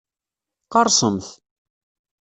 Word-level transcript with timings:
Qerrsemt! 0.71 1.27